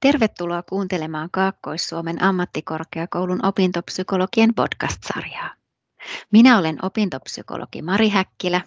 Tervetuloa 0.00 0.62
kuuntelemaan 0.62 1.28
Kaakkois-Suomen 1.32 2.22
ammattikorkeakoulun 2.22 3.46
opintopsykologien 3.46 4.54
podcast-sarjaa. 4.54 5.54
Minä 6.32 6.58
olen 6.58 6.78
opintopsykologi 6.82 7.82
Mari 7.82 8.08
Häkkilä. 8.08 8.60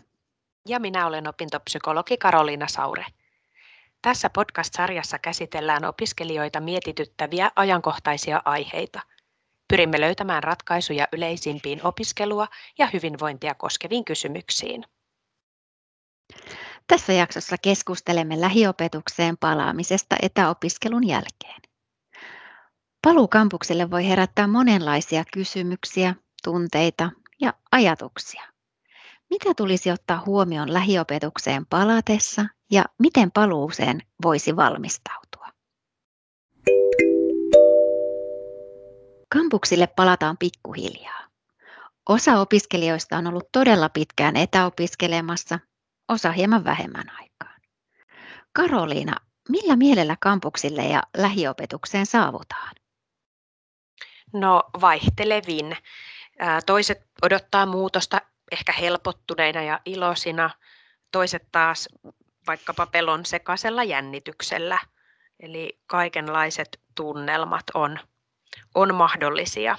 Ja 0.68 0.80
minä 0.80 1.08
olen 1.08 1.28
opintopsykologi 1.28 2.18
Karoliina 2.18 2.68
Saure. 2.68 3.06
Tässä 4.02 4.30
podcast-sarjassa 4.30 5.20
käsitellään 5.20 5.86
opiskelijoita 5.86 6.60
mietityttäviä 6.60 7.52
ajankohtaisia 7.56 8.42
aiheita. 8.46 9.02
Pyrimme 9.68 10.02
löytämään 10.02 10.44
ratkaisuja 10.44 11.08
yleisimpiin 11.12 11.80
opiskelua 11.84 12.48
ja 12.78 12.88
hyvinvointia 12.94 13.56
koskeviin 13.56 14.06
kysymyksiin. 14.06 14.86
Tässä 16.90 17.14
jaksossa 17.14 17.56
keskustelemme 17.62 18.42
lähiopetukseen 18.42 19.38
palaamisesta 19.38 20.16
etäopiskelun 20.22 21.08
jälkeen. 21.08 21.62
Paluu 23.02 23.28
kampukselle 23.28 23.92
voi 23.92 24.08
herättää 24.08 24.48
monenlaisia 24.48 25.24
kysymyksiä, 25.34 26.16
tunteita 26.44 27.12
ja 27.42 27.54
ajatuksia. 27.72 28.44
Mitä 29.30 29.54
tulisi 29.54 29.92
ottaa 29.92 30.24
huomioon 30.26 30.74
lähiopetukseen 30.74 31.66
palatessa 31.66 32.46
ja 32.72 32.86
miten 33.00 33.32
paluuseen 33.32 34.02
voisi 34.24 34.56
valmistautua? 34.56 35.48
Kampuksille 39.34 39.88
palataan 39.88 40.38
pikkuhiljaa. 40.38 41.20
Osa 42.10 42.40
opiskelijoista 42.40 43.18
on 43.18 43.28
ollut 43.28 43.50
todella 43.52 43.90
pitkään 43.90 44.36
etäopiskelemassa 44.36 45.60
osa 46.10 46.32
hieman 46.32 46.64
vähemmän 46.64 47.10
aikaan. 47.10 47.62
Karoliina, 48.54 49.16
millä 49.50 49.76
mielellä 49.76 50.18
kampuksille 50.20 50.82
ja 50.82 51.04
lähiopetukseen 51.18 52.06
saavutaan? 52.06 52.76
No 54.34 54.64
vaihtelevin. 54.82 55.78
Toiset 56.66 57.08
odottaa 57.22 57.66
muutosta 57.66 58.22
ehkä 58.52 58.72
helpottuneina 58.72 59.64
ja 59.64 59.80
iloisina, 59.86 60.50
toiset 61.12 61.48
taas 61.52 61.90
vaikkapa 62.48 62.86
pelon 62.86 63.26
sekaisella 63.26 63.84
jännityksellä. 63.84 64.80
Eli 65.40 65.80
kaikenlaiset 65.88 66.82
tunnelmat 66.96 67.64
on, 67.74 68.00
on 68.76 68.96
mahdollisia 68.96 69.78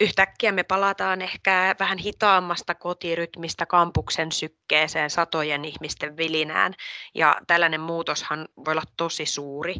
yhtäkkiä 0.00 0.52
me 0.52 0.62
palataan 0.62 1.22
ehkä 1.22 1.76
vähän 1.78 1.98
hitaammasta 1.98 2.74
kotirytmistä 2.74 3.66
kampuksen 3.66 4.32
sykkeeseen 4.32 5.10
satojen 5.10 5.64
ihmisten 5.64 6.16
vilinään. 6.16 6.74
Ja 7.14 7.40
tällainen 7.46 7.80
muutoshan 7.80 8.48
voi 8.64 8.72
olla 8.72 8.82
tosi 8.96 9.26
suuri. 9.26 9.74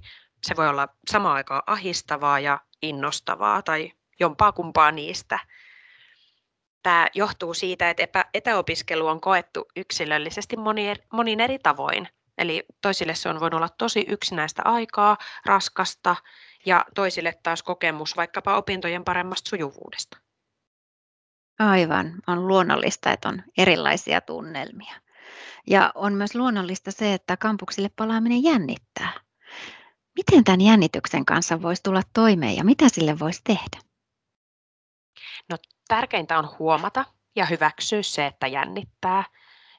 Se 0.47 0.57
voi 0.57 0.69
olla 0.69 0.89
samaan 1.11 1.37
aikaan 1.37 1.63
ahistavaa 1.67 2.41
ja 2.41 2.61
innostavaa 2.83 3.63
tai 3.63 3.93
jompaa 4.21 4.53
kumpaa 4.53 4.93
niistä. 4.93 5.39
Tämä 6.83 7.07
johtuu 7.15 7.55
siitä, 7.55 7.95
että 7.97 8.25
etäopiskelu 8.35 9.07
on 9.07 9.21
koettu 9.21 9.65
yksilöllisesti 9.77 10.57
monin 11.13 11.41
eri 11.41 11.59
tavoin. 11.59 12.09
Eli 12.39 12.65
toisille 12.83 13.15
se 13.15 13.29
on 13.29 13.41
voinut 13.41 13.59
olla 13.59 13.69
tosi 13.79 14.05
yksinäistä 14.09 14.63
aikaa, 14.65 15.17
raskasta 15.47 16.17
ja 16.67 16.85
toisille 16.95 17.35
taas 17.43 17.63
kokemus 17.63 18.17
vaikkapa 18.17 18.57
opintojen 18.57 19.05
paremmasta 19.05 19.49
sujuvuudesta. 19.49 20.19
Aivan, 21.59 22.15
on 22.27 22.49
luonnollista, 22.49 23.13
että 23.13 23.29
on 23.29 23.43
erilaisia 23.59 24.21
tunnelmia. 24.21 24.95
Ja 25.67 25.93
on 25.95 26.15
myös 26.15 26.35
luonnollista 26.35 26.91
se, 26.91 27.15
että 27.15 27.37
kampuksille 27.37 27.91
palaaminen 27.97 28.43
jännittää. 28.43 29.13
Miten 30.17 30.45
tämän 30.45 30.61
jännityksen 30.61 31.25
kanssa 31.25 31.63
voisi 31.63 31.83
tulla 31.83 32.03
toimeen 32.13 32.57
ja 32.57 32.65
mitä 32.65 32.89
sille 32.89 33.19
voisi 33.19 33.41
tehdä? 33.45 33.81
No, 35.49 35.57
tärkeintä 35.89 36.39
on 36.39 36.49
huomata 36.59 37.05
ja 37.37 37.47
hyväksyä 37.47 38.03
se, 38.03 38.27
että 38.27 38.47
jännittää. 38.47 39.25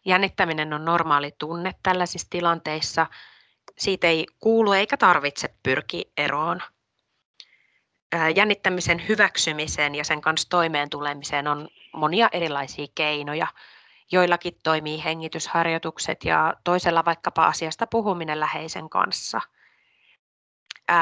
Jännittäminen 0.06 0.74
on 0.74 0.86
normaali 0.86 1.32
tunne 1.40 1.76
tällaisissa 1.84 2.28
tilanteissa 2.30 3.08
siitä 3.78 4.08
ei 4.08 4.26
kuulu 4.40 4.72
eikä 4.74 4.98
tarvitse 4.98 5.56
pyrkiä 5.64 6.04
eroon. 6.18 6.62
Jännittämisen 8.36 9.08
hyväksymiseen 9.08 9.96
ja 9.96 10.04
sen 10.04 10.22
kanssa 10.22 10.50
toimeen 10.50 10.90
tulemiseen 10.90 11.48
on 11.48 11.68
monia 11.94 12.30
erilaisia 12.32 12.88
keinoja. 12.96 13.48
Joillakin 14.12 14.54
toimii 14.64 15.04
hengitysharjoitukset 15.04 16.26
ja 16.26 16.54
toisella 16.64 17.06
vaikkapa 17.06 17.46
asiasta 17.46 17.88
puhuminen 17.88 18.40
läheisen 18.40 18.90
kanssa. 18.90 19.42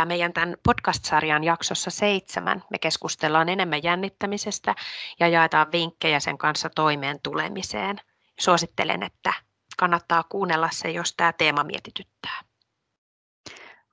Meidän 0.06 0.34
tämän 0.34 0.56
podcast-sarjan 0.64 1.44
jaksossa 1.44 1.92
seitsemän 1.92 2.64
me 2.70 2.80
keskustellaan 2.80 3.50
enemmän 3.50 3.84
jännittämisestä 3.84 4.76
ja 5.20 5.28
jaetaan 5.28 5.72
vinkkejä 5.72 6.20
sen 6.20 6.38
kanssa 6.38 6.70
toimeen 6.70 7.20
tulemiseen. 7.24 7.98
Suosittelen, 8.40 9.04
että 9.04 9.34
kannattaa 9.78 10.24
kuunnella 10.24 10.70
se, 10.72 10.92
jos 10.92 11.14
tämä 11.16 11.34
teema 11.34 11.64
mietityttää. 11.64 12.40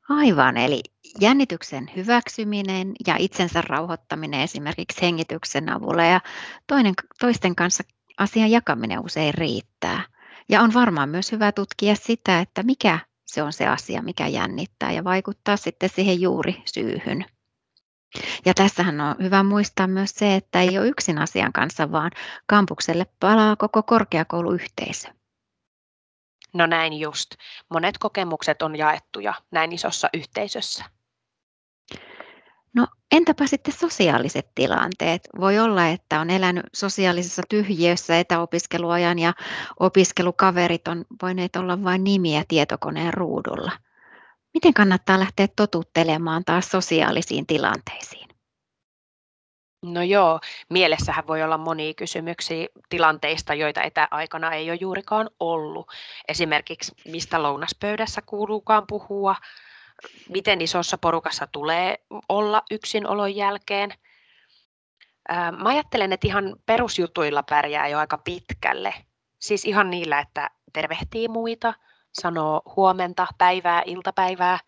Aivan, 0.09 0.57
eli 0.57 0.83
jännityksen 1.21 1.91
hyväksyminen 1.97 2.93
ja 3.07 3.17
itsensä 3.19 3.63
rauhoittaminen 3.63 4.41
esimerkiksi 4.41 5.03
hengityksen 5.03 5.73
avulla 5.73 6.05
ja 6.05 6.21
toinen, 6.67 6.95
toisten 7.21 7.57
kanssa 7.57 7.85
asian 8.19 8.51
jakaminen 8.51 9.05
usein 9.05 9.35
riittää. 9.35 10.03
Ja 10.49 10.61
on 10.61 10.75
varmaan 10.75 11.09
myös 11.09 11.33
hyvä 11.33 11.53
tutkia 11.53 11.95
sitä, 11.95 12.41
että 12.41 12.63
mikä 12.63 12.99
se 13.27 13.43
on 13.43 13.53
se 13.53 13.67
asia, 13.67 14.03
mikä 14.03 14.27
jännittää 14.27 14.93
ja 14.93 15.05
vaikuttaa 15.05 15.57
sitten 15.57 15.91
siihen 15.95 16.21
juuri 16.21 16.63
syyhyn. 16.65 17.25
Ja 18.45 18.55
tässähän 18.55 19.01
on 19.01 19.17
hyvä 19.23 19.43
muistaa 19.43 19.87
myös 19.87 20.11
se, 20.11 20.35
että 20.35 20.61
ei 20.61 20.79
ole 20.79 20.89
yksin 20.89 21.19
asian 21.19 21.53
kanssa, 21.53 21.93
vaan 21.93 22.11
kampukselle 22.47 23.07
palaa 23.21 23.57
koko 23.57 23.83
korkeakouluyhteisö. 23.83 25.09
No 26.53 26.67
näin 26.67 26.93
just. 26.93 27.31
Monet 27.71 27.99
kokemukset 27.99 28.63
on 28.63 28.77
jaettuja 28.77 29.35
näin 29.51 29.73
isossa 29.73 30.09
yhteisössä. 30.15 30.85
Entäpä 33.17 33.47
sitten 33.47 33.75
sosiaaliset 33.75 34.49
tilanteet? 34.55 35.29
Voi 35.41 35.59
olla, 35.59 35.87
että 35.89 36.21
on 36.21 36.31
elänyt 36.31 36.65
sosiaalisessa 36.73 37.43
tyhjiössä 37.49 38.19
etäopiskeluajan 38.19 39.19
ja 39.19 39.33
opiskelukaverit 39.81 40.89
on 40.89 41.05
voineet 41.23 41.57
olla 41.57 41.85
vain 41.85 42.05
nimiä 42.05 42.45
tietokoneen 42.49 43.15
ruudulla. 43.15 43.73
Miten 44.55 44.75
kannattaa 44.75 45.19
lähteä 45.19 45.49
totuttelemaan 45.57 46.45
taas 46.45 46.71
sosiaalisiin 46.71 47.47
tilanteisiin? 47.47 48.29
No 49.83 50.03
joo, 50.03 50.41
mielessähän 50.71 51.27
voi 51.27 51.43
olla 51.43 51.59
monia 51.59 51.95
kysymyksiä 51.95 52.67
tilanteista, 52.89 53.55
joita 53.55 53.83
etäaikana 53.83 54.53
ei 54.53 54.71
ole 54.71 54.79
juurikaan 54.81 55.31
ollut. 55.41 55.87
Esimerkiksi 56.29 56.93
mistä 57.09 57.43
lounaspöydässä 57.43 58.23
kuuluukaan 58.27 58.87
puhua, 58.87 59.37
miten 60.29 60.61
isossa 60.61 60.99
porukassa 60.99 61.47
tulee 61.47 61.99
olla 62.29 62.63
yksin 62.71 63.07
olon 63.07 63.37
jälkeen. 63.37 63.91
Mä 65.31 65.69
ajattelen, 65.69 66.13
että 66.13 66.27
ihan 66.27 66.57
perusjutuilla 66.67 67.43
pärjää 67.43 67.89
jo 67.89 67.99
aika 67.99 68.19
pitkälle. 68.19 68.95
Siis 69.39 69.65
ihan 69.65 69.91
niillä, 69.91 70.19
että 70.19 70.51
tervehtii 70.73 71.29
muita, 71.29 71.75
sanoo 72.13 72.63
huomenta, 72.77 73.27
päivää, 73.39 73.83
iltapäivää. 73.87 74.59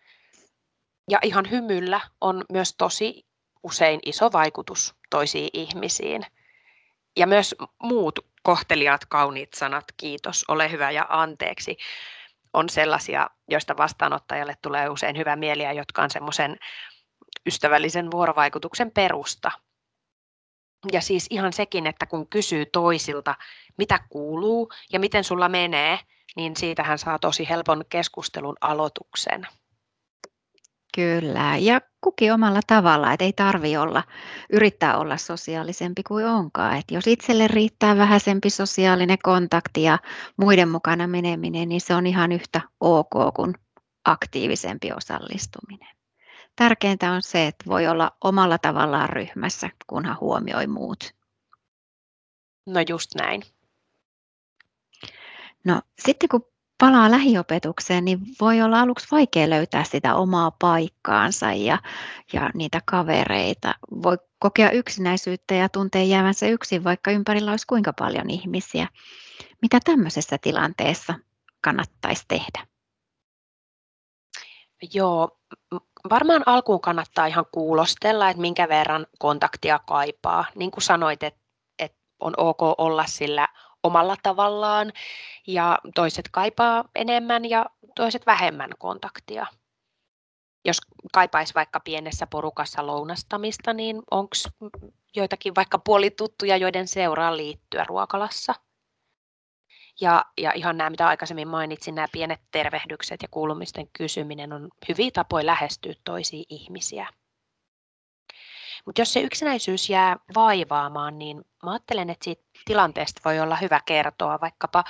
Ja 1.09 1.19
ihan 1.23 1.51
hymyllä 1.51 2.01
on 2.21 2.45
myös 2.51 2.75
tosi 2.77 3.25
usein 3.63 3.99
iso 4.05 4.31
vaikutus 4.31 4.95
toisiin 5.09 5.49
ihmisiin. 5.53 6.25
Ja 7.17 7.27
myös 7.27 7.55
muut 7.83 8.19
kohteliaat 8.43 9.05
kauniit 9.05 9.53
sanat, 9.53 9.85
kiitos, 9.97 10.45
ole 10.47 10.71
hyvä 10.71 10.91
ja 10.91 11.05
anteeksi, 11.09 11.77
on 12.53 12.69
sellaisia, 12.69 13.29
joista 13.49 13.77
vastaanottajalle 13.77 14.55
tulee 14.61 14.89
usein 14.89 15.17
hyvä 15.17 15.35
mieli 15.35 15.63
ja 15.63 15.73
jotka 15.73 16.01
on 16.01 16.09
semmoisen 16.09 16.57
ystävällisen 17.45 18.11
vuorovaikutuksen 18.11 18.91
perusta. 18.91 19.51
Ja 20.91 21.01
siis 21.01 21.27
ihan 21.29 21.53
sekin, 21.53 21.87
että 21.87 22.05
kun 22.05 22.27
kysyy 22.27 22.65
toisilta, 22.65 23.35
mitä 23.77 23.99
kuuluu 24.09 24.71
ja 24.93 24.99
miten 24.99 25.23
sulla 25.23 25.49
menee, 25.49 25.99
niin 26.35 26.57
siitähän 26.57 26.97
saa 26.97 27.19
tosi 27.19 27.49
helpon 27.49 27.85
keskustelun 27.89 28.55
aloituksen. 28.61 29.47
Kyllä, 30.95 31.57
ja 31.57 31.81
kukin 32.01 32.33
omalla 32.33 32.59
tavalla, 32.67 33.13
että 33.13 33.25
ei 33.25 33.33
tarvi 33.33 33.77
olla, 33.77 34.03
yrittää 34.49 34.97
olla 34.97 35.17
sosiaalisempi 35.17 36.03
kuin 36.03 36.25
onkaan. 36.25 36.77
Et 36.77 36.91
jos 36.91 37.07
itselle 37.07 37.47
riittää 37.47 37.97
vähäisempi 37.97 38.49
sosiaalinen 38.49 39.17
kontakti 39.23 39.83
ja 39.83 39.97
muiden 40.37 40.69
mukana 40.69 41.07
meneminen, 41.07 41.69
niin 41.69 41.81
se 41.81 41.95
on 41.95 42.07
ihan 42.07 42.31
yhtä 42.31 42.61
ok 42.79 43.33
kuin 43.35 43.53
aktiivisempi 44.05 44.91
osallistuminen. 44.91 45.95
Tärkeintä 46.55 47.11
on 47.11 47.21
se, 47.21 47.47
että 47.47 47.65
voi 47.67 47.87
olla 47.87 48.11
omalla 48.23 48.57
tavallaan 48.57 49.09
ryhmässä, 49.09 49.69
kunhan 49.87 50.17
huomioi 50.19 50.67
muut. 50.67 51.15
No 52.65 52.79
just 52.89 53.15
näin. 53.15 53.41
No 55.63 55.81
sitten 55.99 56.29
kun 56.29 56.45
palaa 56.79 57.11
lähiopetukseen, 57.11 58.05
niin 58.05 58.19
voi 58.41 58.61
olla 58.61 58.81
aluksi 58.81 59.07
vaikea 59.11 59.49
löytää 59.49 59.83
sitä 59.83 60.15
omaa 60.15 60.51
paikkaansa 60.51 61.51
ja, 61.51 61.77
ja 62.33 62.49
niitä 62.53 62.81
kavereita. 62.85 63.75
Voi 64.03 64.17
kokea 64.39 64.71
yksinäisyyttä 64.71 65.53
ja 65.55 65.69
tuntea 65.69 66.03
jäävänsä 66.03 66.47
yksin, 66.47 66.83
vaikka 66.83 67.11
ympärillä 67.11 67.51
olisi 67.51 67.67
kuinka 67.67 67.93
paljon 67.93 68.29
ihmisiä. 68.29 68.87
Mitä 69.61 69.79
tämmöisessä 69.83 70.37
tilanteessa 70.41 71.13
kannattaisi 71.61 72.25
tehdä? 72.27 72.67
Joo, 74.93 75.37
varmaan 76.09 76.43
alkuun 76.45 76.81
kannattaa 76.81 77.25
ihan 77.25 77.45
kuulostella, 77.51 78.29
että 78.29 78.41
minkä 78.41 78.69
verran 78.69 79.07
kontaktia 79.19 79.79
kaipaa. 79.79 80.45
Niin 80.55 80.71
kuin 80.71 80.83
sanoit, 80.83 81.23
että, 81.23 81.39
että 81.79 81.97
on 82.19 82.33
ok 82.37 82.59
olla 82.77 83.05
sillä 83.05 83.47
omalla 83.83 84.15
tavallaan 84.23 84.91
ja 85.53 85.79
toiset 85.95 86.29
kaipaa 86.31 86.85
enemmän 86.95 87.49
ja 87.49 87.65
toiset 87.95 88.25
vähemmän 88.25 88.69
kontaktia. 88.77 89.45
Jos 90.65 90.77
kaipaisi 91.13 91.53
vaikka 91.53 91.79
pienessä 91.79 92.27
porukassa 92.27 92.87
lounastamista, 92.87 93.73
niin 93.73 94.01
onko 94.11 94.35
joitakin 95.15 95.55
vaikka 95.55 95.79
puolituttuja, 95.79 96.57
joiden 96.57 96.87
seuraan 96.87 97.37
liittyä 97.37 97.83
ruokalassa? 97.83 98.55
Ja, 100.01 100.25
ja 100.37 100.51
ihan 100.55 100.77
nämä, 100.77 100.89
mitä 100.89 101.07
aikaisemmin 101.07 101.47
mainitsin, 101.47 101.95
nämä 101.95 102.07
pienet 102.11 102.41
tervehdykset 102.51 103.21
ja 103.21 103.27
kuulumisten 103.31 103.87
kysyminen 103.93 104.53
on 104.53 104.69
hyviä 104.89 105.09
tapoja 105.13 105.45
lähestyä 105.45 105.93
toisia 106.03 106.43
ihmisiä. 106.49 107.07
Mutta 108.85 109.01
jos 109.01 109.13
se 109.13 109.19
yksinäisyys 109.19 109.89
jää 109.89 110.17
vaivaamaan, 110.35 111.19
niin 111.19 111.37
mä 111.63 111.71
ajattelen, 111.71 112.09
että 112.09 112.23
siitä 112.23 112.43
tilanteesta 112.65 113.21
voi 113.25 113.39
olla 113.39 113.55
hyvä 113.55 113.81
kertoa 113.85 114.41
vaikkapa 114.41 114.83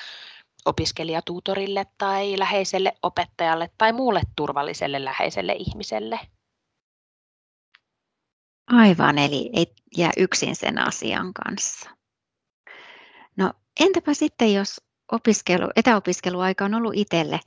opiskelijatuutorille 0.65 1.85
tai 1.97 2.39
läheiselle 2.39 2.93
opettajalle 3.03 3.69
tai 3.77 3.93
muulle 3.93 4.21
turvalliselle 4.35 5.05
läheiselle 5.05 5.53
ihmiselle. 5.53 6.19
Aivan, 8.67 9.17
eli 9.17 9.49
ei 9.53 9.73
jää 9.97 10.11
yksin 10.17 10.55
sen 10.55 10.87
asian 10.87 11.33
kanssa. 11.33 11.89
No 13.37 13.53
entäpä 13.79 14.13
sitten, 14.13 14.53
jos 14.53 14.81
opiskelu, 15.11 15.69
etäopiskeluaika 15.75 16.65
on 16.65 16.73
ollut 16.73 16.93
itselle 16.95 17.39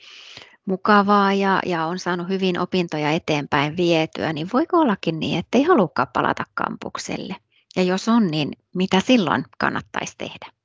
mukavaa 0.66 1.32
ja, 1.32 1.60
ja 1.66 1.86
on 1.86 1.98
saanut 1.98 2.28
hyvin 2.28 2.58
opintoja 2.58 3.10
eteenpäin 3.10 3.76
vietyä, 3.76 4.32
niin 4.32 4.48
voiko 4.52 4.78
ollakin 4.78 5.20
niin, 5.20 5.38
että 5.38 5.58
ei 5.58 5.64
halukkaan 5.64 6.08
palata 6.12 6.44
kampukselle? 6.54 7.36
Ja 7.76 7.82
jos 7.82 8.08
on, 8.08 8.26
niin 8.26 8.52
mitä 8.74 9.00
silloin 9.00 9.44
kannattaisi 9.58 10.14
tehdä? 10.18 10.61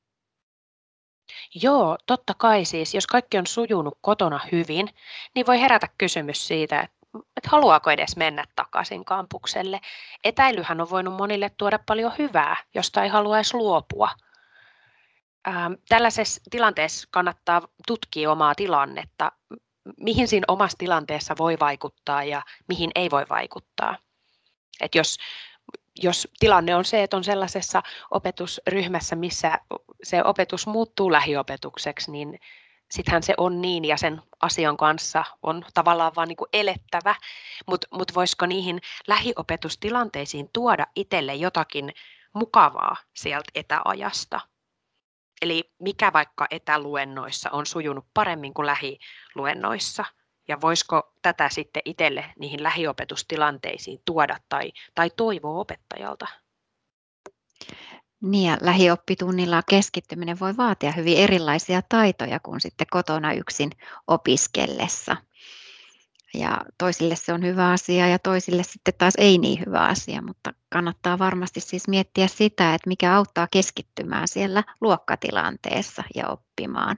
Joo, 1.56 1.98
totta 2.06 2.34
kai 2.34 2.66
siis, 2.66 2.94
jos 2.94 3.08
kaikki 3.08 3.38
on 3.38 3.48
sujunut 3.48 3.98
kotona 4.02 4.40
hyvin, 4.52 4.90
niin 5.36 5.48
voi 5.48 5.62
herätä 5.62 5.88
kysymys 5.98 6.48
siitä, 6.48 6.80
että, 6.80 6.98
että 7.38 7.50
haluaako 7.50 7.92
edes 7.92 8.18
mennä 8.18 8.44
takaisin 8.56 9.06
kampukselle. 9.06 9.80
Etäilyhän 10.24 10.82
on 10.82 10.90
voinut 10.90 11.14
monille 11.14 11.52
tuoda 11.58 11.80
paljon 11.86 12.12
hyvää, 12.18 12.56
josta 12.76 13.04
ei 13.04 13.10
haluaisi 13.10 13.58
luopua. 13.58 14.10
Ähm, 15.48 15.74
tällaisessa 15.90 16.42
tilanteessa 16.50 17.08
kannattaa 17.12 17.62
tutkia 17.88 18.32
omaa 18.32 18.56
tilannetta, 18.56 19.32
mihin 19.98 20.28
siinä 20.28 20.46
omassa 20.48 20.78
tilanteessa 20.78 21.36
voi 21.38 21.58
vaikuttaa 21.60 22.24
ja 22.24 22.42
mihin 22.68 22.92
ei 22.96 23.12
voi 23.12 23.26
vaikuttaa. 23.30 23.98
Et 24.82 24.96
jos, 24.96 25.18
jos 26.02 26.28
tilanne 26.40 26.76
on 26.76 26.86
se, 26.86 27.04
että 27.04 27.18
on 27.18 27.24
sellaisessa 27.24 27.84
opetusryhmässä, 28.12 29.16
missä 29.16 29.60
se 30.04 30.24
opetus 30.24 30.68
muuttuu 30.68 31.12
lähiopetukseksi, 31.12 32.12
niin 32.12 32.40
sittenhän 32.92 33.24
se 33.24 33.34
on 33.38 33.62
niin 33.62 33.86
ja 33.86 33.98
sen 33.98 34.22
asian 34.40 34.78
kanssa 34.78 35.24
on 35.44 35.66
tavallaan 35.74 36.12
vaan 36.16 36.28
niin 36.28 36.38
kuin 36.38 36.50
elettävä, 36.54 37.16
mutta 37.68 37.88
mut 37.92 38.16
voisiko 38.16 38.46
niihin 38.46 38.82
lähiopetustilanteisiin 39.08 40.50
tuoda 40.54 40.88
itselle 40.96 41.36
jotakin 41.36 41.92
mukavaa 42.34 42.96
sieltä 43.14 43.52
etäajasta? 43.56 44.40
Eli 45.42 45.72
mikä 45.80 46.14
vaikka 46.14 46.48
etäluennoissa 46.52 47.50
on 47.52 47.66
sujunut 47.66 48.06
paremmin 48.14 48.54
kuin 48.54 48.66
lähiluennoissa? 48.66 50.06
Ja 50.48 50.62
voisiko 50.62 51.14
tätä 51.22 51.50
sitten 51.50 51.82
itselle 51.86 52.26
niihin 52.40 52.64
lähiopetustilanteisiin 52.64 54.02
tuoda 54.06 54.38
tai, 54.50 54.72
tai 54.96 55.10
toivoa 55.10 55.60
opettajalta? 55.60 56.28
Niin 58.22 58.50
ja 58.50 58.58
lähioppitunnilla 58.62 59.64
keskittyminen 59.70 60.40
voi 60.40 60.58
vaatia 60.58 60.92
hyvin 60.92 61.18
erilaisia 61.18 61.82
taitoja 61.90 62.40
kuin 62.40 62.62
sitten 62.62 62.88
kotona 62.92 63.34
yksin 63.34 63.72
opiskellessa 64.08 65.18
ja 66.34 66.62
toisille 66.78 67.16
se 67.16 67.34
on 67.34 67.44
hyvä 67.44 67.72
asia 67.72 68.08
ja 68.08 68.20
toisille 68.20 68.64
sitten 68.64 68.94
taas 68.98 69.14
ei 69.18 69.38
niin 69.38 69.64
hyvä 69.66 69.80
asia, 69.80 70.22
mutta 70.22 70.54
kannattaa 70.70 71.20
varmasti 71.20 71.60
siis 71.60 71.88
miettiä 71.88 72.28
sitä, 72.28 72.74
että 72.74 72.88
mikä 72.88 73.16
auttaa 73.16 73.48
keskittymään 73.52 74.28
siellä 74.28 74.64
luokkatilanteessa 74.82 76.04
ja 76.16 76.28
oppimaan. 76.28 76.96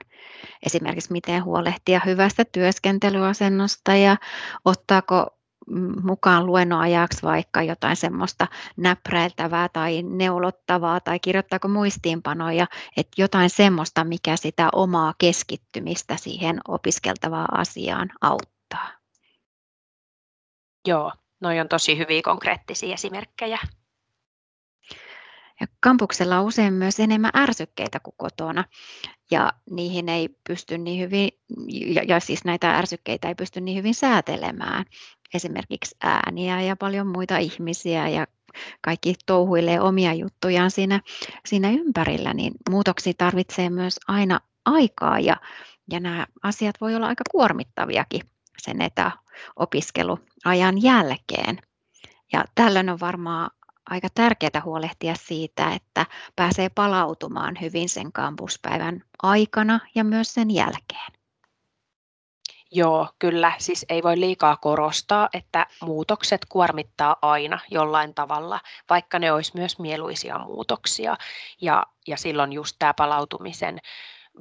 Esimerkiksi 0.66 1.12
miten 1.12 1.44
huolehtia 1.44 2.00
hyvästä 2.06 2.44
työskentelyasennosta 2.44 3.94
ja 3.94 4.16
ottaako 4.64 5.26
mukaan 6.02 6.46
luennoajaksi 6.46 7.22
vaikka 7.22 7.62
jotain 7.62 7.96
semmoista 7.96 8.46
näpräiltävää 8.76 9.68
tai 9.68 10.02
neulottavaa 10.02 11.00
tai 11.00 11.18
kirjoittaako 11.18 11.68
muistiinpanoja, 11.68 12.66
että 12.96 13.22
jotain 13.22 13.50
semmoista, 13.50 14.04
mikä 14.04 14.36
sitä 14.36 14.68
omaa 14.72 15.14
keskittymistä 15.18 16.16
siihen 16.16 16.60
opiskeltavaan 16.68 17.58
asiaan 17.58 18.08
auttaa. 18.20 18.99
Joo, 20.86 21.12
noi 21.40 21.60
on 21.60 21.68
tosi 21.68 21.98
hyviä 21.98 22.22
konkreettisia 22.24 22.94
esimerkkejä. 22.94 23.58
Ja 25.60 25.66
kampuksella 25.80 26.38
on 26.38 26.46
usein 26.46 26.72
myös 26.72 27.00
enemmän 27.00 27.30
ärsykkeitä 27.36 28.00
kuin 28.00 28.14
kotona, 28.16 28.64
ja 29.30 29.52
niihin 29.70 30.08
ei 30.08 30.28
pysty 30.48 30.78
niin 30.78 31.00
hyvin, 31.00 31.28
ja, 31.68 32.02
ja 32.08 32.20
siis 32.20 32.44
näitä 32.44 32.78
ärsykkeitä 32.78 33.28
ei 33.28 33.34
pysty 33.34 33.60
niin 33.60 33.78
hyvin 33.78 33.94
säätelemään. 33.94 34.84
Esimerkiksi 35.34 35.96
ääniä 36.02 36.60
ja 36.60 36.76
paljon 36.76 37.06
muita 37.06 37.38
ihmisiä 37.38 38.08
ja 38.08 38.26
kaikki 38.80 39.14
touhuilee 39.26 39.80
omia 39.80 40.14
juttujaan 40.14 40.70
siinä, 40.70 41.00
siinä 41.46 41.70
ympärillä, 41.70 42.34
niin 42.34 42.52
muutoksi 42.70 43.14
tarvitsee 43.14 43.70
myös 43.70 44.00
aina 44.08 44.40
aikaa 44.64 45.20
ja, 45.20 45.36
ja 45.90 46.00
nämä 46.00 46.26
asiat 46.42 46.74
voi 46.80 46.94
olla 46.94 47.06
aika 47.06 47.24
kuormittaviakin 47.30 48.22
sen 48.58 48.78
etäopiskeluajan 50.40 50.82
jälkeen. 50.82 51.58
Ja 52.32 52.44
tällöin 52.54 52.90
on 52.90 53.00
varmaan 53.00 53.50
aika 53.90 54.08
tärkeää 54.14 54.62
huolehtia 54.64 55.14
siitä, 55.14 55.72
että 55.72 56.06
pääsee 56.36 56.68
palautumaan 56.68 57.56
hyvin 57.60 57.88
sen 57.88 58.12
kampuspäivän 58.12 59.04
aikana 59.22 59.80
ja 59.94 60.04
myös 60.04 60.34
sen 60.34 60.50
jälkeen. 60.50 61.12
Joo, 62.72 63.08
kyllä. 63.18 63.52
Siis 63.58 63.86
ei 63.88 64.02
voi 64.02 64.20
liikaa 64.20 64.56
korostaa, 64.56 65.28
että 65.32 65.66
muutokset 65.82 66.46
kuormittaa 66.48 67.16
aina 67.22 67.58
jollain 67.70 68.14
tavalla, 68.14 68.60
vaikka 68.90 69.18
ne 69.18 69.32
olisi 69.32 69.52
myös 69.54 69.78
mieluisia 69.78 70.38
muutoksia. 70.38 71.16
Ja, 71.60 71.86
ja 72.06 72.16
silloin 72.16 72.52
just 72.52 72.76
tämä 72.78 72.94
palautumisen 72.94 73.78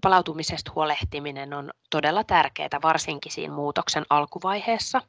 palautumisesta 0.01 0.71
huolehtiminen 0.75 1.53
on 1.53 1.71
todella 1.89 2.23
tärkeää, 2.23 2.79
varsinkin 2.83 3.31
siinä 3.31 3.53
muutoksen 3.53 4.05
alkuvaiheessa. 4.09 5.01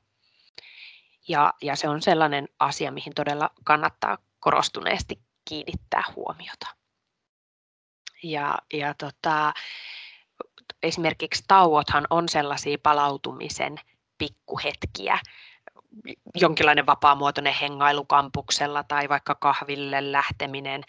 Ja, 1.31 1.55
ja 1.63 1.77
se 1.77 1.89
on 1.89 2.03
sellainen 2.03 2.49
asia, 2.59 2.91
mihin 2.91 3.15
todella 3.15 3.51
kannattaa 3.65 4.19
korostuneesti 4.41 5.21
kiinnittää 5.49 6.03
huomiota. 6.17 6.67
Ja, 8.23 8.59
ja 8.73 8.95
tota, 8.95 9.55
esimerkiksi 10.83 11.45
tauothan 11.49 12.07
on 12.11 12.29
sellaisia 12.29 12.79
palautumisen 12.83 13.81
pikkuhetkiä, 14.19 15.19
jonkinlainen 16.35 16.87
vapaamuotoinen 16.87 17.55
hengailu 17.55 18.05
kampuksella 18.05 18.83
tai 18.83 19.09
vaikka 19.09 19.35
kahville 19.35 20.13
lähteminen, 20.13 20.83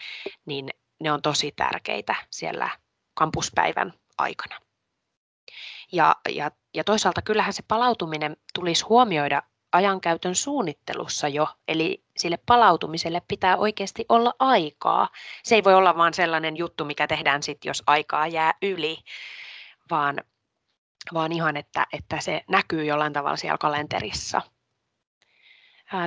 niin 0.44 0.68
ne 1.00 1.12
on 1.12 1.22
tosi 1.22 1.52
tärkeitä 1.56 2.14
siellä 2.30 2.70
kampuspäivän 3.14 3.92
aikana. 4.18 4.60
Ja, 5.92 6.16
ja, 6.28 6.50
ja 6.74 6.84
toisaalta 6.84 7.22
kyllähän 7.22 7.52
se 7.52 7.62
palautuminen 7.68 8.36
tulisi 8.54 8.84
huomioida 8.84 9.42
ajankäytön 9.72 10.34
suunnittelussa 10.34 11.28
jo, 11.28 11.48
eli 11.68 12.04
sille 12.16 12.38
palautumiselle 12.46 13.22
pitää 13.28 13.56
oikeasti 13.56 14.06
olla 14.08 14.34
aikaa. 14.38 15.08
Se 15.42 15.54
ei 15.54 15.64
voi 15.64 15.74
olla 15.74 15.96
vain 15.96 16.14
sellainen 16.14 16.56
juttu, 16.56 16.84
mikä 16.84 17.06
tehdään 17.06 17.42
sitten, 17.42 17.70
jos 17.70 17.82
aikaa 17.86 18.26
jää 18.26 18.54
yli, 18.62 18.98
vaan, 19.90 20.16
vaan 21.14 21.32
ihan, 21.32 21.56
että, 21.56 21.86
että 21.92 22.20
se 22.20 22.44
näkyy 22.48 22.84
jollain 22.84 23.12
tavalla 23.12 23.36
siellä 23.36 23.58
kalenterissa. 23.58 24.42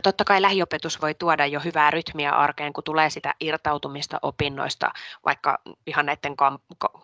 Totta 0.04 0.24
kai 0.24 0.42
lähiopetus 0.42 1.02
voi 1.02 1.14
tuoda 1.14 1.46
jo 1.46 1.60
hyvää 1.60 1.92
rytmiä 1.92 2.32
arkeen, 2.32 2.74
kun 2.74 2.84
tulee 2.84 3.10
sitä 3.10 3.34
irtautumista 3.40 4.20
opinnoista, 4.22 4.92
vaikka 5.26 5.58
ihan 5.88 6.06
näiden 6.06 6.36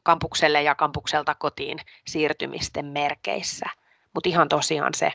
kampukselle 0.04 0.62
ja 0.62 0.76
kampukselta 0.76 1.36
kotiin 1.36 1.80
siirtymisten 2.08 2.86
merkeissä. 2.86 3.66
Mutta 4.14 4.30
ihan 4.30 4.50
tosiaan 4.50 4.94
se 4.94 5.12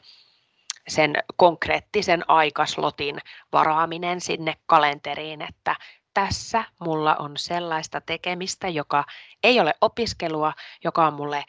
sen 0.88 1.14
konkreettisen 1.36 2.30
aikaslotin 2.30 3.18
varaaminen 3.52 4.20
sinne 4.20 4.54
kalenteriin, 4.66 5.42
että 5.42 5.76
tässä 6.14 6.64
mulla 6.80 7.16
on 7.16 7.32
sellaista 7.36 8.00
tekemistä, 8.00 8.68
joka 8.68 9.04
ei 9.42 9.60
ole 9.60 9.74
opiskelua, 9.80 10.52
joka 10.84 11.06
on 11.06 11.14
mulle 11.14 11.44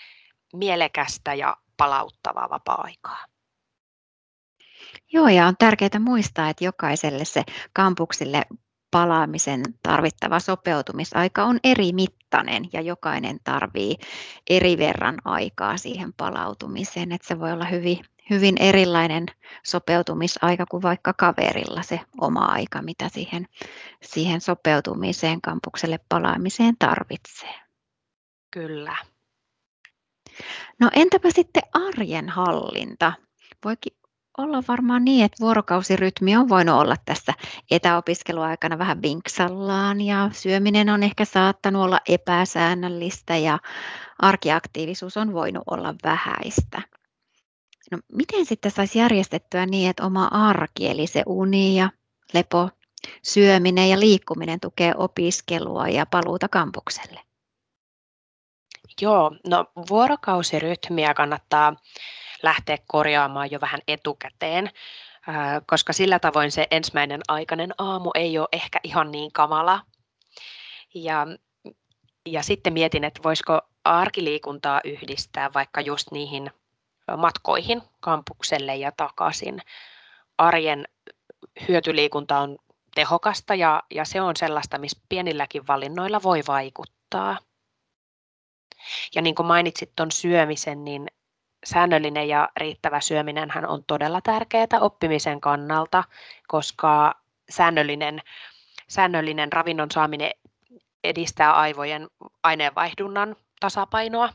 mielekästä 0.54 1.34
ja 1.34 1.58
palauttavaa 1.78 2.50
vapaa-aikaa. 2.50 3.26
Joo, 5.14 5.28
ja 5.28 5.48
on 5.48 5.58
tärkeää 5.60 6.00
muistaa, 6.00 6.50
että 6.50 6.66
jokaiselle 6.66 7.26
se 7.26 7.44
kampuksille 7.74 8.44
palaamisen 8.92 9.62
tarvittava 9.84 10.40
sopeutumisaika 10.40 11.44
on 11.44 11.60
eri 11.64 11.92
mittainen 11.94 12.70
ja 12.74 12.82
jokainen 12.82 13.40
tarvii 13.44 13.96
eri 14.50 14.78
verran 14.78 15.18
aikaa 15.26 15.78
siihen 15.78 16.14
palautumiseen, 16.14 17.12
että 17.12 17.28
se 17.28 17.40
voi 17.40 17.52
olla 17.52 17.66
hyvin, 17.66 18.06
hyvin 18.30 18.56
erilainen 18.60 19.26
sopeutumisaika 19.64 20.66
kuin 20.66 20.84
vaikka 20.84 21.14
kaverilla 21.14 21.82
se 21.82 22.00
oma 22.22 22.46
aika, 22.46 22.82
mitä 22.82 23.10
siihen, 23.10 23.48
siihen 24.04 24.42
sopeutumiseen, 24.42 25.42
kampukselle 25.42 26.00
palaamiseen 26.10 26.76
tarvitsee. 26.80 27.56
Kyllä. 28.52 28.96
No 30.80 30.90
entäpä 30.96 31.32
sitten 31.32 31.64
arjen 31.74 32.30
hallinta? 32.30 33.14
Voikin 33.66 33.98
olla 34.38 34.64
varmaan 34.68 35.06
niin, 35.06 35.26
että 35.26 35.38
vuorokausirytmi 35.40 36.36
on 36.36 36.50
voinut 36.50 36.76
olla 36.76 36.96
tässä 37.06 37.34
etäopiskeluaikana 37.72 38.78
vähän 38.78 39.02
vinksallaan 39.02 40.02
ja 40.02 40.30
syöminen 40.34 40.90
on 40.90 41.04
ehkä 41.04 41.26
saattanut 41.26 41.84
olla 41.84 42.00
epäsäännöllistä 42.08 43.38
ja 43.38 43.60
arkiaktiivisuus 44.20 45.18
on 45.18 45.34
voinut 45.34 45.64
olla 45.72 45.96
vähäistä. 46.04 46.82
No, 47.92 47.98
miten 48.14 48.46
sitten 48.46 48.72
saisi 48.72 49.00
järjestettyä 49.00 49.66
niin, 49.66 49.90
että 49.90 50.06
oma 50.06 50.26
arki, 50.26 50.88
eli 50.90 51.08
se 51.08 51.24
uni 51.26 51.78
ja 51.80 51.90
lepo, 52.34 52.70
syöminen 53.24 53.90
ja 53.90 54.00
liikkuminen 54.00 54.60
tukee 54.60 54.94
opiskelua 54.98 55.88
ja 55.88 56.06
paluuta 56.06 56.48
kampukselle? 56.48 57.20
Joo, 59.02 59.32
no 59.48 59.66
vuorokausirytmiä 59.90 61.14
kannattaa 61.14 61.76
lähteä 62.44 62.78
korjaamaan 62.88 63.52
jo 63.52 63.62
vähän 63.62 63.80
etukäteen, 63.88 64.70
koska 65.66 65.94
sillä 65.94 66.20
tavoin 66.20 66.52
se 66.52 66.68
ensimmäinen 66.72 67.22
aikainen 67.28 67.74
aamu 67.78 68.12
ei 68.16 68.40
ole 68.40 68.48
ehkä 68.52 68.80
ihan 68.84 69.12
niin 69.12 69.32
kamala. 69.32 69.82
Ja, 70.94 71.28
ja 72.26 72.44
sitten 72.44 72.74
mietin, 72.74 73.04
että 73.04 73.24
voisiko 73.24 73.62
arkiliikuntaa 73.84 74.82
yhdistää 74.84 75.54
vaikka 75.54 75.82
just 75.82 76.12
niihin 76.12 76.52
matkoihin 77.18 77.82
kampukselle 78.00 78.76
ja 78.76 78.92
takaisin. 78.98 79.62
Arjen 80.38 80.86
hyötyliikunta 81.68 82.40
on 82.40 82.58
tehokasta 82.96 83.56
ja, 83.56 83.84
ja 83.92 84.06
se 84.06 84.22
on 84.22 84.36
sellaista, 84.36 84.78
missä 84.78 85.02
pienilläkin 85.10 85.68
valinnoilla 85.68 86.24
voi 86.24 86.42
vaikuttaa. 86.48 87.38
Ja 89.16 89.22
niin 89.22 89.36
kuin 89.36 89.46
mainitsit 89.46 89.92
tuon 89.96 90.12
syömisen, 90.12 90.86
niin 90.86 91.08
säännöllinen 91.66 92.28
ja 92.28 92.50
riittävä 92.58 93.02
syöminen 93.02 93.68
on 93.68 93.84
todella 93.88 94.22
tärkeää 94.22 94.68
oppimisen 94.82 95.42
kannalta, 95.42 96.04
koska 96.48 97.16
säännöllinen, 97.50 98.22
säännöllinen 98.88 99.54
ravinnon 99.54 99.92
saaminen 99.92 100.32
edistää 101.04 101.54
aivojen 101.54 102.08
aineenvaihdunnan 102.44 103.36
tasapainoa 103.60 104.30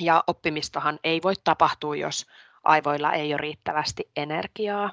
ja 0.00 0.24
oppimistahan 0.26 0.98
ei 1.04 1.20
voi 1.22 1.34
tapahtua, 1.44 1.96
jos 1.96 2.26
aivoilla 2.64 3.12
ei 3.12 3.32
ole 3.32 3.40
riittävästi 3.40 4.10
energiaa. 4.16 4.92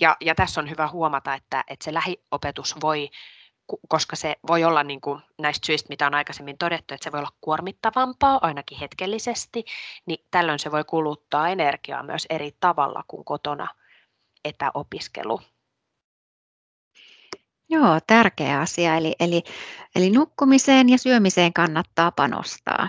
Ja, 0.00 0.16
ja 0.20 0.34
tässä 0.34 0.60
on 0.60 0.70
hyvä 0.70 0.88
huomata, 0.88 1.34
että, 1.34 1.64
että 1.68 1.84
se 1.84 1.94
lähiopetus 1.94 2.76
voi 2.80 3.10
koska 3.88 4.16
se 4.16 4.36
voi 4.48 4.64
olla 4.64 4.82
niin 4.82 5.00
kuin 5.00 5.20
näistä 5.38 5.66
syistä, 5.66 5.88
mitä 5.88 6.06
on 6.06 6.14
aikaisemmin 6.14 6.58
todettu, 6.58 6.94
että 6.94 7.04
se 7.04 7.12
voi 7.12 7.20
olla 7.20 7.36
kuormittavampaa 7.40 8.38
ainakin 8.42 8.78
hetkellisesti, 8.78 9.64
niin 10.06 10.26
tällöin 10.30 10.58
se 10.58 10.72
voi 10.72 10.84
kuluttaa 10.84 11.48
energiaa 11.48 12.02
myös 12.02 12.26
eri 12.30 12.56
tavalla 12.60 13.04
kuin 13.08 13.24
kotona 13.24 13.68
etäopiskelu. 14.44 15.40
Joo, 17.68 17.98
tärkeä 18.06 18.60
asia. 18.60 18.96
Eli, 18.96 19.14
eli, 19.20 19.42
eli 19.94 20.10
nukkumiseen 20.10 20.88
ja 20.88 20.98
syömiseen 20.98 21.52
kannattaa 21.52 22.12
panostaa. 22.12 22.88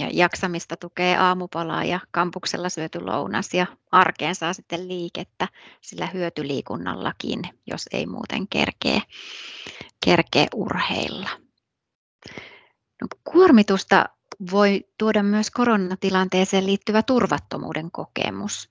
Ja 0.00 0.08
jaksamista 0.12 0.76
tukee 0.76 1.16
aamupalaa 1.16 1.84
ja 1.84 2.00
kampuksella 2.10 2.68
syöty 2.68 3.00
lounas 3.00 3.54
ja 3.54 3.66
arkeen 3.92 4.34
saa 4.34 4.52
sitten 4.52 4.88
liikettä 4.88 5.48
sillä 5.80 6.06
hyötyliikunnallakin, 6.06 7.42
jos 7.66 7.88
ei 7.92 8.06
muuten 8.06 8.48
kerkee, 8.48 9.02
kerkee 10.04 10.46
urheilla. 10.54 11.30
No, 13.00 13.08
kuormitusta 13.24 14.04
voi 14.50 14.84
tuoda 14.98 15.22
myös 15.22 15.50
koronatilanteeseen 15.50 16.66
liittyvä 16.66 17.02
turvattomuuden 17.02 17.90
kokemus. 17.90 18.70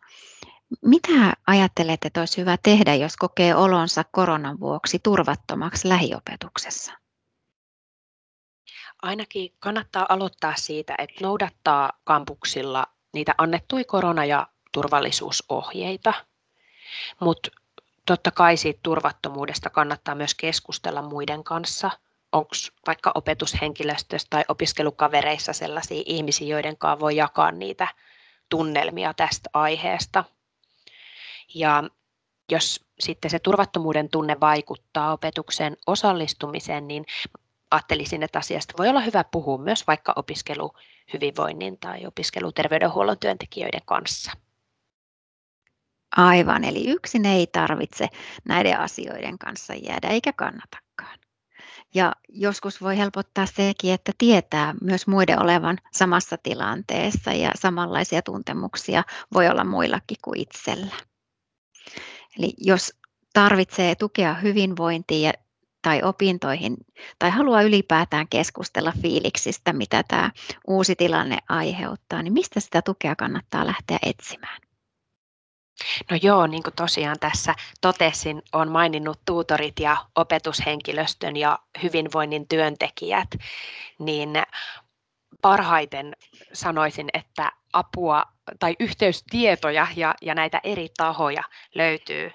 Mitä 0.86 1.34
ajattelet, 1.48 2.06
että 2.06 2.20
olisi 2.20 2.38
hyvä 2.42 2.58
tehdä, 2.64 2.96
jos 2.96 3.18
kokee 3.18 3.56
olonsa 3.56 4.04
koronan 4.12 4.60
vuoksi 4.60 5.00
turvattomaksi 5.00 5.90
lähiopetuksessa? 5.90 6.94
Ainakin 9.02 9.56
kannattaa 9.60 10.06
aloittaa 10.10 10.54
siitä, 10.56 10.96
että 10.98 11.16
noudattaa 11.22 11.92
kampuksilla 12.04 12.88
niitä 13.14 13.36
annettuja 13.38 13.84
korona- 13.84 14.26
ja 14.26 14.48
turvallisuusohjeita, 14.72 16.14
mutta 17.20 17.50
totta 18.06 18.32
kai 18.32 18.58
siitä 18.58 18.80
turvattomuudesta 18.84 19.70
kannattaa 19.70 20.16
myös 20.16 20.36
keskustella 20.36 21.02
muiden 21.02 21.44
kanssa. 21.44 21.92
Onko 22.32 22.52
vaikka 22.88 23.12
opetushenkilöstössä 23.16 24.28
tai 24.30 24.44
opiskelukavereissa 24.48 25.54
sellaisia 25.54 26.04
ihmisiä, 26.06 26.48
joiden 26.48 26.78
kanssa 26.78 27.00
voi 27.00 27.16
jakaa 27.16 27.52
niitä 27.52 27.88
tunnelmia 28.50 29.14
tästä 29.14 29.50
aiheesta. 29.54 30.24
Ja 31.54 31.84
jos 32.52 32.86
sitten 33.00 33.32
se 33.32 33.40
turvattomuuden 33.40 34.10
tunne 34.10 34.40
vaikuttaa 34.40 35.12
opetukseen 35.14 35.78
osallistumiseen, 35.88 36.88
niin 36.88 37.06
ajattelisin, 37.72 38.24
että 38.24 38.40
asiasta 38.40 38.74
voi 38.78 38.90
olla 38.90 39.02
hyvä 39.02 39.24
puhua 39.24 39.58
myös 39.58 39.88
vaikka 39.88 40.14
opiskeluhyvinvoinnin 40.16 41.78
tai 41.80 42.06
opiskeluterveydenhuollon 42.06 43.20
työntekijöiden 43.20 43.82
kanssa. 43.86 44.32
Aivan, 46.18 46.64
eli 46.64 46.90
yksin 46.90 47.26
ei 47.26 47.48
tarvitse 47.48 48.08
näiden 48.46 48.80
asioiden 48.80 49.38
kanssa 49.38 49.74
jäädä 49.74 50.08
eikä 50.08 50.34
kannatakaan. 50.34 51.20
Ja 51.94 52.14
joskus 52.30 52.82
voi 52.82 52.98
helpottaa 52.98 53.46
sekin, 53.46 53.94
että 53.94 54.12
tietää 54.18 54.76
myös 54.82 55.08
muiden 55.08 55.42
olevan 55.42 55.78
samassa 55.94 56.38
tilanteessa 56.38 57.32
ja 57.32 57.52
samanlaisia 57.56 58.22
tuntemuksia 58.22 59.04
voi 59.34 59.48
olla 59.48 59.64
muillakin 59.64 60.18
kuin 60.22 60.40
itsellä. 60.40 60.96
Eli 62.38 62.54
jos 62.58 62.94
tarvitsee 63.34 63.96
tukea 63.96 64.34
hyvinvointiin 64.34 65.22
ja 65.22 65.34
tai 65.82 66.04
opintoihin 66.04 66.78
tai 67.20 67.30
haluaa 67.30 67.62
ylipäätään 67.62 68.28
keskustella 68.30 68.94
fiiliksistä, 69.02 69.74
mitä 69.74 70.04
tämä 70.08 70.32
uusi 70.68 70.96
tilanne 70.96 71.38
aiheuttaa, 71.50 72.24
niin 72.24 72.34
mistä 72.34 72.60
sitä 72.60 72.82
tukea 72.82 73.16
kannattaa 73.16 73.66
lähteä 73.66 74.00
etsimään? 74.06 74.62
No 76.12 76.18
joo, 76.22 76.48
niin 76.48 76.64
kuin 76.64 76.76
tosiaan 76.76 77.20
tässä 77.20 77.56
totesin, 77.82 78.42
on 78.54 78.72
maininnut 78.72 79.20
tuutorit 79.26 79.80
ja 79.80 79.98
opetushenkilöstön 80.16 81.36
ja 81.36 81.60
hyvinvoinnin 81.84 82.48
työntekijät, 82.48 83.28
niin 84.00 84.30
parhaiten 85.42 86.16
sanoisin, 86.54 87.10
että 87.14 87.52
apua 87.74 88.24
tai 88.60 88.76
yhteystietoja 88.80 89.88
ja, 89.96 90.16
ja 90.22 90.36
näitä 90.36 90.60
eri 90.64 90.88
tahoja 90.98 91.44
löytyy 91.76 92.32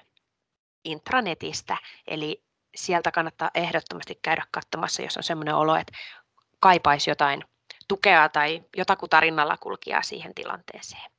intranetistä, 0.85 1.77
eli 2.07 2.44
sieltä 2.75 3.11
kannattaa 3.11 3.51
ehdottomasti 3.53 4.19
käydä 4.21 4.43
katsomassa, 4.51 5.01
jos 5.01 5.17
on 5.17 5.23
sellainen 5.23 5.55
olo, 5.55 5.75
että 5.75 5.93
kaipaisi 6.59 7.09
jotain 7.09 7.43
tukea 7.87 8.29
tai 8.29 8.63
jotakuta 8.77 9.19
rinnalla 9.19 9.57
kulkijaa 9.57 10.01
siihen 10.01 10.35
tilanteeseen. 10.35 11.11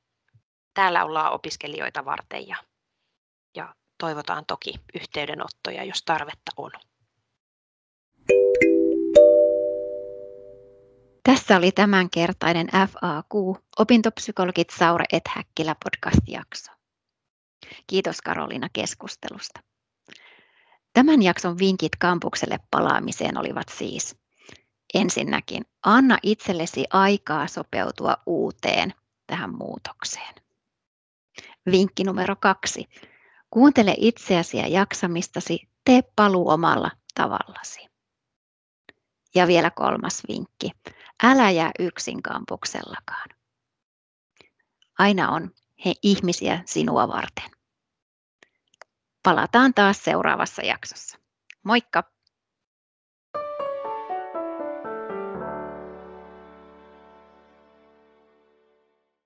Täällä 0.74 1.04
ollaan 1.04 1.32
opiskelijoita 1.32 2.04
varten 2.04 2.48
ja, 2.48 2.56
ja 3.56 3.74
toivotaan 3.98 4.44
toki 4.46 4.74
yhteydenottoja, 4.94 5.84
jos 5.84 6.02
tarvetta 6.02 6.52
on. 6.56 6.70
Tässä 11.22 11.56
oli 11.56 11.72
tämänkertainen 11.72 12.66
FAQ, 12.66 13.60
opintopsykologit 13.78 14.70
Saure 14.70 15.04
et 15.12 15.28
Häkkilä 15.28 15.76
podcast-jakso. 15.84 16.72
Kiitos 17.86 18.20
Karoliina 18.20 18.68
keskustelusta. 18.72 19.60
Tämän 20.96 21.22
jakson 21.22 21.58
vinkit 21.58 21.96
kampukselle 21.96 22.58
palaamiseen 22.70 23.38
olivat 23.38 23.68
siis 23.68 24.16
ensinnäkin 24.94 25.62
anna 25.82 26.18
itsellesi 26.22 26.84
aikaa 26.90 27.46
sopeutua 27.46 28.16
uuteen 28.26 28.94
tähän 29.26 29.56
muutokseen. 29.56 30.34
Vinkki 31.70 32.04
numero 32.04 32.36
kaksi. 32.36 32.88
Kuuntele 33.50 33.94
itseäsi 33.98 34.56
ja 34.56 34.68
jaksamistasi, 34.68 35.68
tee 35.84 36.02
paluu 36.16 36.48
omalla 36.48 36.90
tavallasi. 37.14 37.86
Ja 39.34 39.46
vielä 39.46 39.70
kolmas 39.70 40.22
vinkki. 40.28 40.70
Älä 41.22 41.50
jää 41.50 41.70
yksin 41.78 42.22
kampuksellakaan. 42.22 43.28
Aina 44.98 45.30
on 45.30 45.50
he 45.84 45.94
ihmisiä 46.02 46.62
sinua 46.64 47.08
varten. 47.08 47.55
Palataan 49.26 49.74
taas 49.74 50.04
seuraavassa 50.04 50.62
jaksossa. 50.62 51.18
Moikka! 51.62 52.15